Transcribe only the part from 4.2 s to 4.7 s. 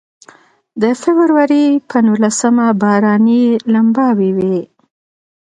وې.